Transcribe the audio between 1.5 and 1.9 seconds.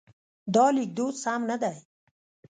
نه دی.